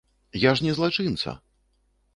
Я 0.45 0.51
ж 0.59 0.65
не 0.69 0.73
злачынца! 0.79 1.37